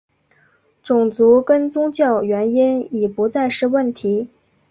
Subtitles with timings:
[0.81, 4.29] 种族跟宗教原因已不再是问题。